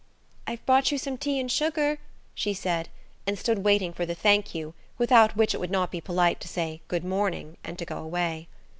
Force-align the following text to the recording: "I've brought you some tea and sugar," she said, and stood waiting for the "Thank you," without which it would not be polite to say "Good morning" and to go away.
"I've 0.47 0.65
brought 0.65 0.91
you 0.91 0.97
some 0.97 1.19
tea 1.19 1.39
and 1.39 1.51
sugar," 1.51 1.99
she 2.33 2.55
said, 2.55 2.89
and 3.27 3.37
stood 3.37 3.59
waiting 3.59 3.93
for 3.93 4.03
the 4.03 4.15
"Thank 4.15 4.55
you," 4.55 4.73
without 4.97 5.37
which 5.37 5.53
it 5.53 5.59
would 5.59 5.69
not 5.69 5.91
be 5.91 6.01
polite 6.01 6.39
to 6.39 6.47
say 6.47 6.81
"Good 6.87 7.05
morning" 7.05 7.57
and 7.63 7.77
to 7.77 7.85
go 7.85 7.99
away. 7.99 8.47